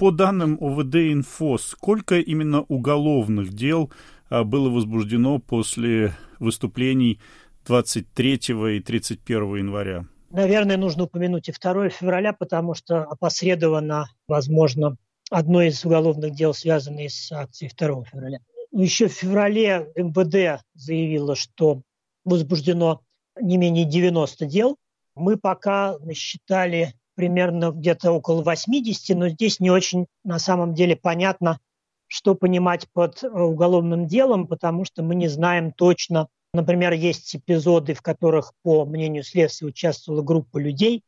[0.00, 3.92] по данным ОВД-инфо, сколько именно уголовных дел
[4.30, 7.20] а, было возбуждено после выступлений
[7.66, 8.32] 23
[8.76, 10.06] и 31 января?
[10.30, 14.96] Наверное, нужно упомянуть и 2 февраля, потому что опосредованно, возможно,
[15.30, 18.38] одно из уголовных дел, связанное с акцией 2 февраля.
[18.72, 21.82] Еще в феврале МВД заявило, что
[22.24, 23.02] возбуждено
[23.38, 24.78] не менее 90 дел.
[25.14, 31.60] Мы пока насчитали примерно где-то около 80, но здесь не очень на самом деле понятно,
[32.06, 38.02] что понимать под уголовным делом, потому что мы не знаем точно, Например, есть эпизоды, в
[38.02, 41.04] которых, по мнению следствия, участвовала группа людей.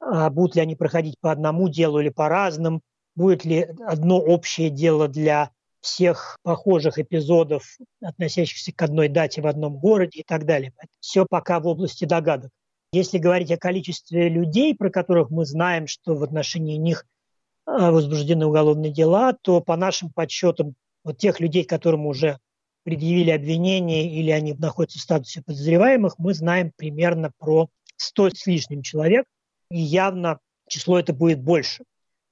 [0.00, 2.80] А будут ли они проходить по одному делу или по разным?
[3.14, 9.78] Будет ли одно общее дело для всех похожих эпизодов, относящихся к одной дате в одном
[9.78, 10.72] городе и так далее.
[10.98, 12.50] все пока в области догадок.
[12.92, 17.06] Если говорить о количестве людей, про которых мы знаем, что в отношении них
[17.64, 22.38] а, возбуждены уголовные дела, то по нашим подсчетам вот тех людей, которым уже
[22.84, 28.82] предъявили обвинение или они находятся в статусе подозреваемых, мы знаем примерно про 100 с лишним
[28.82, 29.24] человек,
[29.70, 31.84] и явно число это будет больше.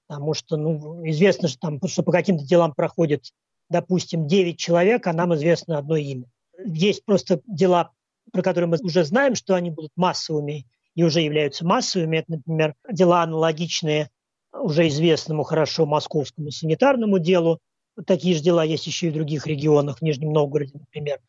[0.08, 3.30] Потому что ну, известно, что, там, что по каким-то делам проходит,
[3.70, 6.27] допустим, 9 человек, а нам известно одно имя.
[6.67, 7.92] Есть просто дела,
[8.33, 12.19] про которые мы уже знаем, что они будут массовыми и уже являются массовыми.
[12.19, 14.11] Это, например, дела аналогичные
[14.53, 17.61] уже известному хорошо московскому санитарному делу,
[18.06, 21.20] Такие же дела есть еще и в других регионах, в Нижнем Новгороде, например.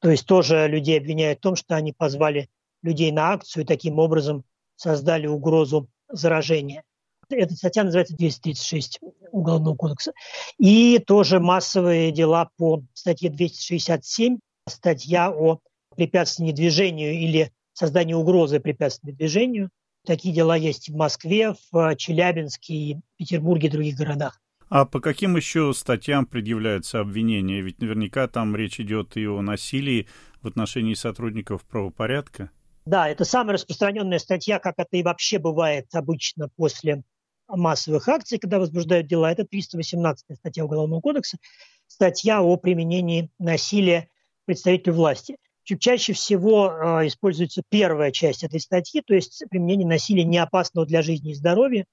[0.00, 2.48] То есть тоже людей обвиняют в том, что они позвали
[2.82, 4.44] людей на акцию и таким образом
[4.76, 6.82] создали угрозу заражения.
[7.30, 9.00] Эта статья называется 236
[9.30, 10.12] Уголовного кодекса.
[10.58, 15.58] И тоже массовые дела по статье 267, статья о
[15.96, 19.70] препятствовании движению или создании угрозы препятствия движению.
[20.06, 24.40] Такие дела есть в Москве, в Челябинске, Петербурге и других городах.
[24.68, 27.60] А по каким еще статьям предъявляются обвинения?
[27.60, 30.08] Ведь наверняка там речь идет и о насилии
[30.42, 32.50] в отношении сотрудников правопорядка.
[32.86, 37.02] Да, это самая распространенная статья, как это и вообще бывает обычно после
[37.48, 39.30] массовых акций, когда возбуждают дела.
[39.30, 41.38] Это 318 статья Уголовного кодекса,
[41.86, 44.08] статья о применении насилия
[44.44, 45.36] представителю власти.
[45.64, 50.86] Чуть чаще всего э, используется первая часть этой статьи, то есть применение насилия не опасного
[50.86, 51.86] для жизни и здоровья,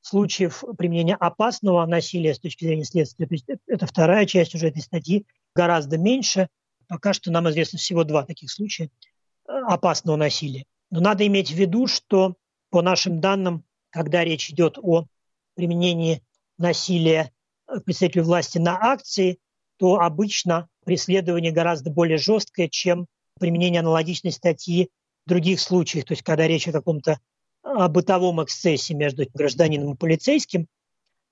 [0.00, 3.26] случаев применения опасного насилия с точки зрения следствия.
[3.26, 6.48] То есть это вторая часть уже этой статьи, гораздо меньше.
[6.88, 8.86] Пока что нам известно всего два таких случая
[9.46, 10.64] э, опасного насилия.
[10.90, 12.34] Но надо иметь в виду, что
[12.70, 15.04] по нашим данным, когда речь идет о
[15.54, 16.22] применении
[16.56, 17.30] насилия
[17.66, 19.38] э, представителей власти на акции,
[19.76, 23.06] то обычно преследование гораздо более жесткое, чем
[23.38, 24.90] применение аналогичной статьи
[25.26, 26.04] в других случаях.
[26.04, 27.18] То есть когда речь о каком-то
[27.62, 30.66] о бытовом эксцессе между гражданином и полицейским,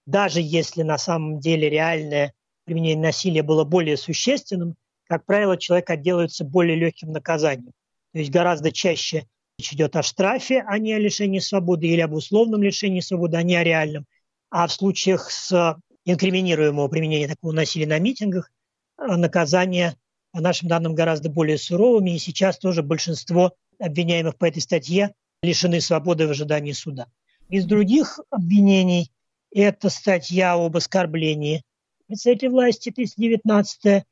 [0.06, 2.32] даже если на самом деле реальное
[2.64, 4.76] применение насилия было более существенным,
[5.08, 7.72] как правило, человек отделывается более легким наказанием.
[8.12, 9.26] То есть гораздо чаще
[9.58, 13.42] речь идет о штрафе, а не о лишении свободы, или об условном лишении свободы, а
[13.42, 14.04] не о реальном.
[14.50, 18.50] А в случаях с инкриминируемого применения такого насилия на митингах
[18.98, 19.96] э, наказание,
[20.40, 22.10] нашим данным, гораздо более суровыми.
[22.10, 27.06] И сейчас тоже большинство обвиняемых по этой статье лишены свободы в ожидании суда.
[27.48, 29.12] Из других обвинений
[29.52, 31.62] это статья об оскорблении
[32.06, 34.04] представителей власти 319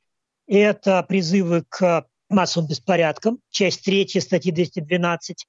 [0.46, 5.46] это призывы к массовым беспорядкам, часть 3 статьи 212,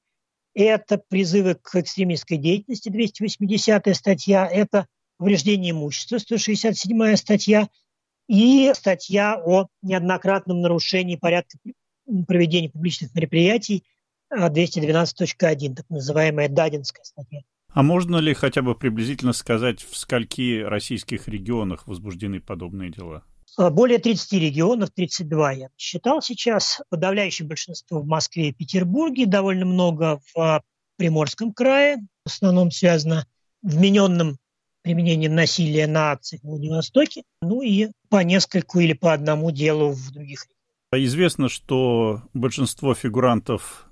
[0.53, 4.88] это призывы к экстремистской деятельности, 280 статья, это
[5.18, 7.68] повреждение имущества, 167 статья,
[8.28, 11.58] и статья о неоднократном нарушении порядка
[12.28, 13.84] проведения публичных мероприятий
[14.34, 17.41] 212.1, так называемая Дадинская статья.
[17.69, 23.24] А можно ли хотя бы приблизительно сказать, в скольки российских регионах возбуждены подобные дела?
[23.58, 26.81] А, более 30 регионов, 32 я считал сейчас.
[26.90, 30.62] Подавляющее большинство в Москве и Петербурге, довольно много в а,
[30.97, 31.97] Приморском крае.
[32.24, 33.25] В основном связано
[33.62, 34.38] вмененным
[34.85, 37.24] применением насилия на акциях в Владивостоке.
[37.42, 40.45] Ну и по нескольку или по одному делу в других.
[40.94, 43.88] Известно, что большинство фигурантов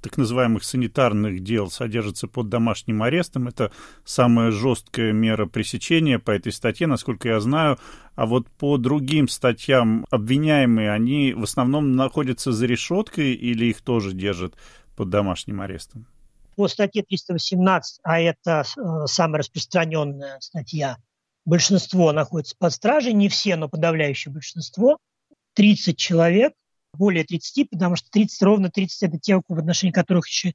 [0.00, 3.46] так называемых санитарных дел содержится под домашним арестом.
[3.46, 3.70] Это
[4.04, 7.78] самая жесткая мера пресечения по этой статье, насколько я знаю.
[8.16, 14.14] А вот по другим статьям обвиняемые, они в основном находятся за решеткой или их тоже
[14.14, 14.54] держат
[14.96, 16.06] под домашним арестом?
[16.58, 20.96] По статье 318, а это э, самая распространенная статья,
[21.44, 24.98] большинство находится под стражей, не все, но подавляющее большинство,
[25.54, 26.54] 30 человек
[26.92, 30.54] более 30, потому что 30, ровно 30– это те, в отношении которых еще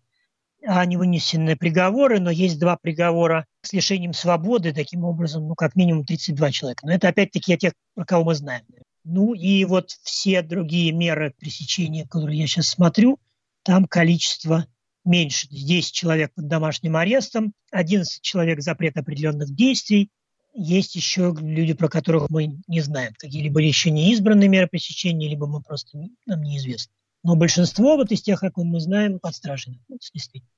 [0.62, 6.04] не вынесены приговоры, но есть два приговора с лишением свободы, таким образом, ну, как минимум
[6.04, 6.86] 32 человека.
[6.86, 8.66] Но это опять-таки о тех, про кого мы знаем.
[9.06, 13.20] Ну и вот все другие меры пресечения, которые я сейчас смотрю,
[13.64, 14.66] там количество
[15.06, 15.48] меньше.
[15.50, 20.10] 10 человек под домашним арестом, 11 человек запрет определенных действий.
[20.54, 23.14] Есть еще люди, про которых мы не знаем.
[23.18, 26.94] Какие-либо еще не избранные меры пресечения, либо мы просто нам неизвестны.
[27.24, 30.50] Но большинство вот из тех, как мы знаем, под стражей действительно.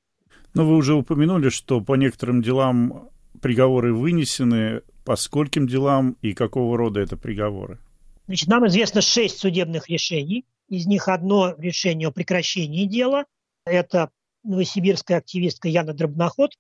[0.53, 3.09] Но вы уже упомянули, что по некоторым делам
[3.41, 4.81] приговоры вынесены.
[5.03, 7.77] По скольким делам и какого рода это приговоры?
[8.25, 10.45] Значит, нам известно шесть судебных решений.
[10.67, 13.25] Из них одно решение о прекращении дела.
[13.65, 14.09] Это
[14.45, 16.51] новосибирская активистка Яна Дробноход.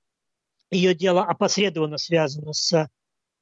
[0.71, 2.89] Ее дело опосредованно связано с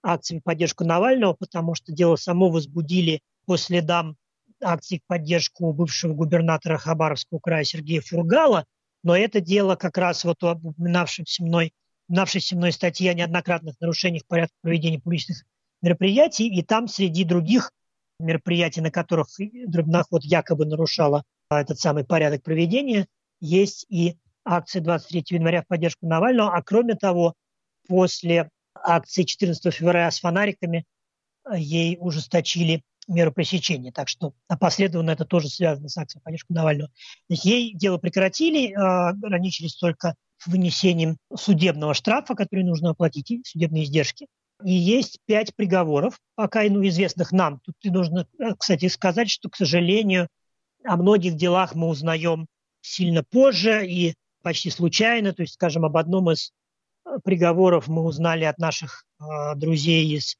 [0.03, 4.17] акциями поддержку Навального, потому что дело само возбудили по следам
[4.61, 8.65] акций в поддержку бывшего губернатора Хабаровского края Сергея Фургала.
[9.03, 11.73] Но это дело как раз вот упоминавшемся мной,
[12.07, 15.43] упоминавшейся мной статье о неоднократных нарушениях порядка проведения публичных
[15.81, 16.47] мероприятий.
[16.47, 17.71] И там среди других
[18.19, 19.27] мероприятий, на которых
[19.67, 23.07] Дробноход якобы нарушала этот самый порядок проведения,
[23.39, 26.55] есть и акции 23 января в поддержку Навального.
[26.55, 27.33] А кроме того,
[27.87, 30.85] после акции 14 февраля с фонариками
[31.45, 33.91] э, ей ужесточили меру пресечения.
[33.91, 36.89] Так что опосредованно это тоже связано с акцией в поддержку Навального.
[37.29, 40.15] Ей дело прекратили, э, ограничились только
[40.45, 44.27] вынесением судебного штрафа, который нужно оплатить, и судебные издержки.
[44.63, 47.59] И есть пять приговоров, пока ну, известных нам.
[47.63, 50.27] Тут нужно, э, кстати, сказать, что, к сожалению,
[50.85, 52.47] о многих делах мы узнаем
[52.81, 55.33] сильно позже и почти случайно.
[55.33, 56.53] То есть, скажем, об одном из
[57.05, 60.37] э, приговоров мы узнали от наших э, друзей из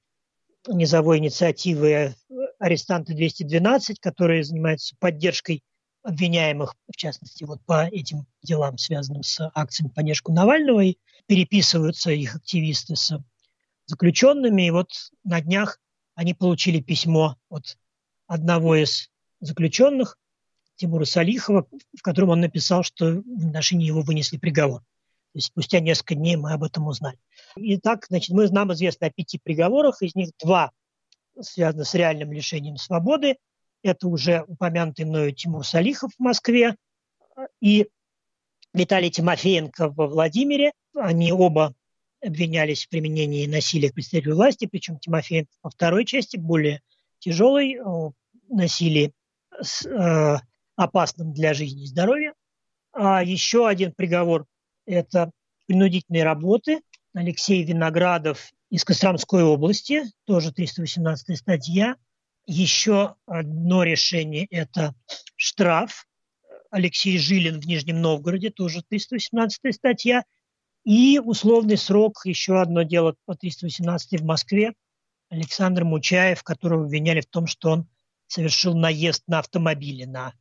[0.67, 2.13] низовой инициативы э,
[2.59, 5.63] «Арестанты 212», которые занимаются поддержкой
[6.03, 10.97] обвиняемых, в частности, вот по этим делам, связанным с акциями поддержку Навального, и
[11.27, 13.17] переписываются их активисты с
[13.85, 14.67] заключенными.
[14.67, 14.89] И вот
[15.23, 15.79] на днях
[16.15, 17.77] они получили письмо от
[18.27, 19.09] одного из
[19.39, 20.17] заключенных,
[20.83, 21.65] Тимура Салихова,
[21.97, 24.81] в котором он написал, что в отношении его вынесли приговор.
[24.81, 27.17] То есть спустя несколько дней мы об этом узнали.
[27.55, 30.71] Итак, значит, мы, нам известно о пяти приговорах, из них два
[31.39, 33.37] связаны с реальным лишением свободы.
[33.81, 36.75] Это уже упомянутый мною Тимур Салихов в Москве
[37.61, 37.87] и
[38.73, 40.73] Виталий Тимофеенко во Владимире.
[40.93, 41.73] Они оба
[42.21, 46.81] обвинялись в применении насилия к представителю власти, причем Тимофеенко во второй части, более
[47.19, 47.79] тяжелой,
[48.49, 49.13] насилие
[49.61, 50.39] с, э,
[50.75, 52.33] опасным для жизни и здоровья.
[52.91, 54.45] А еще один приговор–
[54.85, 55.31] это
[55.65, 56.81] принудительные работы.
[57.13, 61.95] Алексей Виноградов из Костромской области, тоже 318 статья.
[62.45, 64.95] Еще одно решение– это
[65.35, 66.07] штраф.
[66.71, 70.23] Алексей Жилин в Нижнем Новгороде, тоже 318 статья.
[70.83, 74.73] И условный срок, еще одно дело по 318 в Москве.
[75.29, 77.87] Александр Мучаев, которого обвиняли в том, что он
[78.27, 80.33] совершил наезд на автомобиле на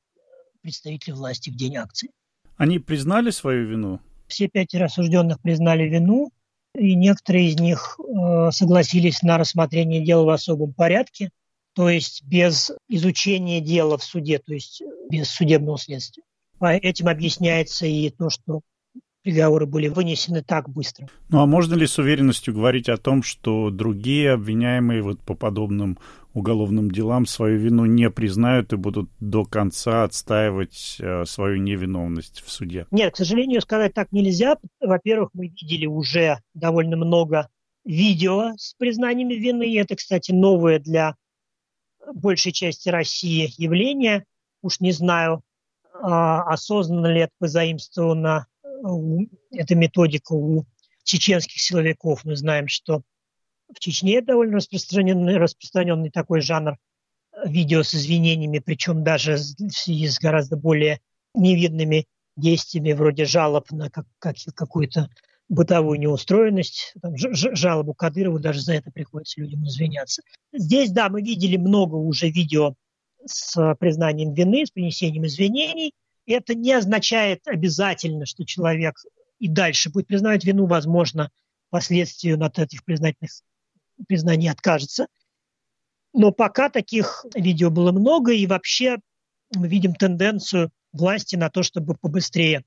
[0.62, 2.10] представители власти в день акции.
[2.56, 4.00] Они признали свою вину?
[4.28, 6.30] Все пятеро осужденных признали вину,
[6.74, 11.30] и некоторые из них э, согласились на рассмотрение дела в особом порядке,
[11.74, 16.22] то есть без изучения дела в суде, то есть без судебного следствия.
[16.58, 18.60] По этим объясняется и то, что
[19.22, 21.08] приговоры были вынесены так быстро.
[21.28, 25.98] Ну а можно ли с уверенностью говорить о том, что другие обвиняемые вот по подобным
[26.34, 32.50] уголовным делам свою вину не признают и будут до конца отстаивать э, свою невиновность в
[32.50, 32.86] суде?
[32.90, 34.56] Нет, к сожалению, сказать так нельзя.
[34.80, 37.48] Во-первых, мы видели уже довольно много
[37.84, 39.78] видео с признаниями вины.
[39.78, 41.16] Это, кстати, новое для
[42.14, 44.24] большей части России явление.
[44.62, 45.42] Уж не знаю,
[45.94, 48.46] а, осознанно ли это позаимствовано
[49.50, 50.66] эта методика у
[51.04, 52.24] чеченских силовиков.
[52.24, 53.02] Мы знаем, что
[53.74, 56.76] в Чечне довольно распространенный, распространенный такой жанр
[57.46, 61.00] видео с извинениями, причем даже связи с гораздо более
[61.34, 65.08] невидными действиями, вроде жалоб на как, как, какую-то
[65.48, 70.22] бытовую неустроенность, там, жалобу Кадырову, даже за это приходится людям извиняться.
[70.52, 72.74] Здесь, да, мы видели много уже видео
[73.24, 75.92] с признанием вины, с принесением извинений.
[76.26, 78.94] Это не означает обязательно, что человек
[79.38, 81.30] и дальше будет признавать вину, возможно,
[81.70, 83.32] последствия от этих признательных
[84.06, 85.06] признаний откажется.
[86.12, 88.98] Но пока таких видео было много, и вообще
[89.54, 92.64] мы видим тенденцию власти на то, чтобы побыстрее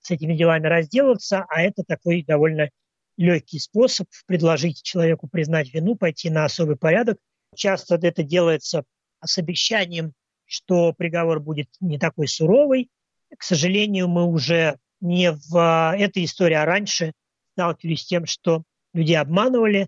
[0.00, 2.70] с этими делами разделаться, а это такой довольно
[3.16, 7.18] легкий способ предложить человеку признать вину, пойти на особый порядок.
[7.54, 8.84] Часто это делается
[9.22, 10.14] с обещанием,
[10.50, 12.90] что приговор будет не такой суровый.
[13.36, 17.12] К сожалению, мы уже не в а, этой истории, а раньше
[17.52, 19.86] сталкивались с тем, что людей обманывали,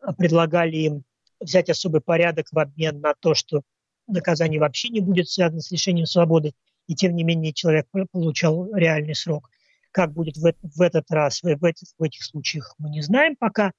[0.00, 1.02] а предлагали им
[1.40, 3.60] взять особый порядок в обмен на то, что
[4.06, 6.54] наказание вообще не будет связано с лишением свободы,
[6.86, 9.50] и тем не менее человек получал реальный срок.
[9.90, 13.72] Как будет в, в этот раз, в, этих, в этих случаях, мы не знаем пока.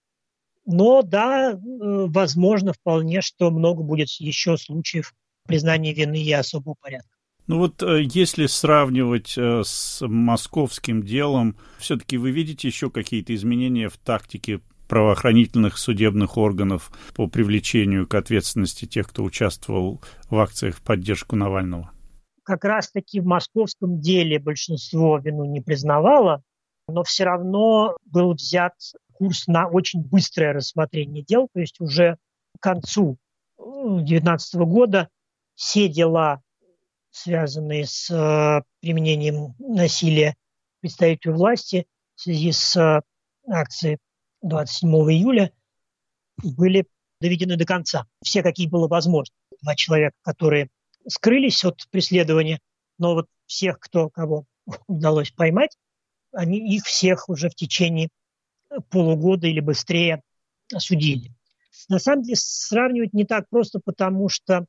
[0.67, 5.15] Но да, э, возможно вполне, что много будет еще случаев
[5.50, 7.10] признания вины и особого порядка.
[7.48, 13.89] Ну вот э, если сравнивать э, с московским делом, все-таки вы видите еще какие-то изменения
[13.89, 20.84] в тактике правоохранительных судебных органов по привлечению к ответственности тех, кто участвовал в акциях в
[20.84, 21.89] поддержку Навального?
[22.44, 26.44] Как раз-таки в московском деле большинство вину не признавало,
[26.88, 28.74] но все равно был взят
[29.13, 32.18] курс на очень быстрое рассмотрение дел, то есть уже
[32.60, 33.18] к концу
[33.58, 35.10] 2019 года
[35.59, 36.41] все дела
[37.11, 40.35] связанные с э, применением насилия
[40.79, 41.85] представителю власти
[42.15, 43.01] в связи с э,
[43.45, 43.97] акцией
[44.41, 45.51] 27 июля
[46.41, 46.85] были
[47.19, 48.07] доведены до конца.
[48.23, 49.35] Все, какие было возможно.
[49.61, 50.69] Два человека, которые
[51.09, 52.61] скрылись от преследования,
[52.97, 54.45] но вот всех, кто, кого
[54.87, 55.75] удалось поймать,
[56.31, 58.07] они их всех уже в течение
[58.89, 60.21] полугода или быстрее
[60.73, 61.33] осудили.
[61.89, 64.65] На самом деле сравнивать не так просто, потому что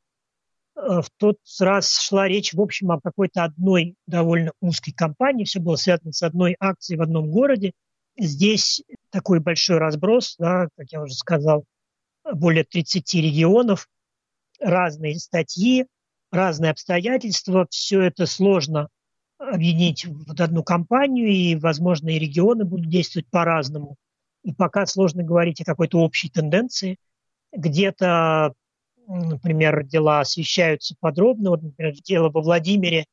[0.81, 5.45] в тот раз шла речь, в общем, о какой-то одной довольно узкой компании.
[5.45, 7.73] Все было связано с одной акцией в одном городе.
[8.19, 11.65] Здесь такой большой разброс, да, как я уже сказал,
[12.33, 13.89] более 30 регионов,
[14.59, 15.87] разные статьи,
[16.31, 17.67] разные обстоятельства.
[17.71, 18.89] Все это сложно
[19.39, 23.97] объединить в одну компанию, и, возможно, и регионы будут действовать по-разному.
[24.45, 26.97] И пока сложно говорить о какой-то общей тенденции.
[27.53, 28.55] Где-то
[29.11, 31.51] например, дела освещаются подробно.
[31.51, 33.07] Вот, например, дело во Владимире,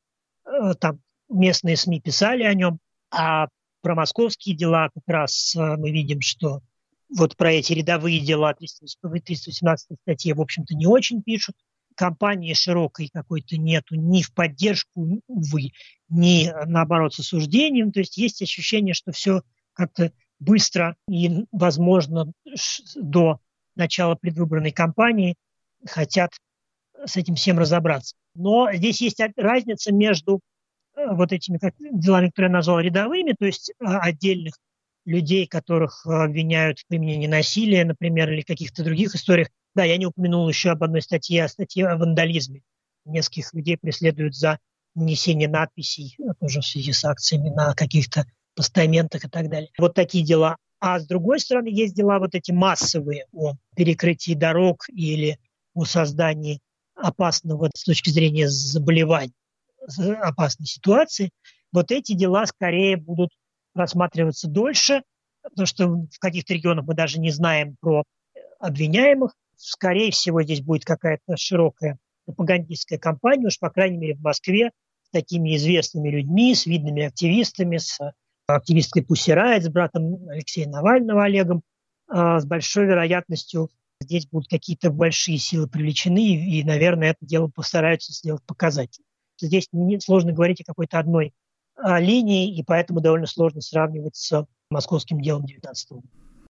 [0.46, 1.00] э, там
[1.30, 2.80] местные СМИ писали о нем,
[3.12, 3.48] а
[3.82, 6.62] про московские дела как раз э, мы видим, что
[7.16, 11.56] вот про эти рядовые дела 318 статье, в общем-то, не очень пишут.
[11.96, 15.72] Компании широкой какой-то нету ни в поддержку, увы,
[16.10, 17.92] ни, наоборот, с осуждением.
[17.92, 19.42] То есть есть ощущение, что все
[19.74, 22.32] как-то быстро и, возможно,
[22.96, 23.40] до
[23.76, 25.38] начала предвыборной кампании
[25.86, 26.32] хотят
[27.06, 28.16] с этим всем разобраться.
[28.36, 30.42] Но здесь есть разница между
[30.96, 31.60] э, вот этими
[31.92, 34.56] делами, которые я назвал рядовыми, то есть а, отдельных
[35.06, 39.50] людей, которых обвиняют в применении насилия, например, или каких-то других историях.
[39.74, 42.62] Да, я не упомянул еще об одной статье, о статье о вандализме.
[43.06, 44.60] Нескольких людей преследуют за
[44.96, 49.70] нанесение надписей, ну, тоже в связи с акциями на каких-то постаментах и так далее.
[49.78, 50.58] Вот такие дела.
[50.80, 55.40] А с другой стороны, есть дела вот эти массовые о перекрытии дорог или
[55.78, 56.60] о создании
[56.96, 59.34] опасного с точки зрения заболеваний,
[60.22, 61.30] опасной ситуации,
[61.72, 63.30] вот эти дела скорее будут
[63.76, 65.04] рассматриваться дольше,
[65.44, 68.04] потому что в каких-то регионах мы даже не знаем про
[68.60, 69.34] обвиняемых.
[69.56, 74.72] Скорее всего, здесь будет какая-то широкая пропагандистская кампания, уж по крайней мере в Москве,
[75.04, 78.00] с такими известными людьми, с видными активистами, с
[78.48, 81.62] активисткой Пусси Райт, с братом Алексея Навального Олегом,
[82.08, 83.70] а, с большой вероятностью
[84.02, 89.08] здесь будут какие-то большие силы привлечены, и, наверное, это дело постараются сделать показательным.
[89.40, 91.34] Здесь не, сложно говорить о какой-то одной
[91.76, 96.08] а, линии, и поэтому довольно сложно сравнивать с московским делом 19 года.